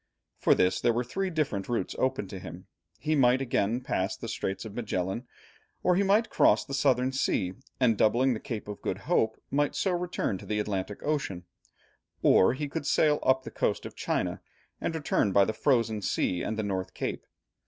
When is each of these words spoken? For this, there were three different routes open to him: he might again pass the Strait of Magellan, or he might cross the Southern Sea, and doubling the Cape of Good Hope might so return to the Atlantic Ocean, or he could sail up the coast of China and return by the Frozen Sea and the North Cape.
For 0.39 0.55
this, 0.55 0.81
there 0.81 0.93
were 0.93 1.03
three 1.03 1.29
different 1.29 1.69
routes 1.69 1.95
open 1.99 2.27
to 2.29 2.39
him: 2.39 2.65
he 2.97 3.13
might 3.13 3.39
again 3.39 3.81
pass 3.81 4.17
the 4.17 4.27
Strait 4.27 4.65
of 4.65 4.73
Magellan, 4.73 5.27
or 5.83 5.95
he 5.95 6.01
might 6.01 6.31
cross 6.31 6.65
the 6.65 6.73
Southern 6.73 7.11
Sea, 7.11 7.53
and 7.79 7.99
doubling 7.99 8.33
the 8.33 8.39
Cape 8.39 8.67
of 8.67 8.81
Good 8.81 8.97
Hope 9.05 9.39
might 9.51 9.75
so 9.75 9.91
return 9.91 10.39
to 10.39 10.45
the 10.47 10.59
Atlantic 10.59 11.03
Ocean, 11.03 11.45
or 12.23 12.55
he 12.55 12.67
could 12.67 12.87
sail 12.87 13.19
up 13.21 13.43
the 13.43 13.51
coast 13.51 13.85
of 13.85 13.95
China 13.95 14.41
and 14.79 14.95
return 14.95 15.31
by 15.33 15.45
the 15.45 15.53
Frozen 15.53 16.01
Sea 16.01 16.41
and 16.41 16.57
the 16.57 16.63
North 16.63 16.95
Cape. 16.95 17.27